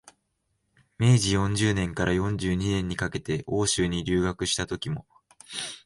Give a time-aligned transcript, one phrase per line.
[0.97, 5.05] 明治四十年から四十二年にかけて欧州に留学したときも、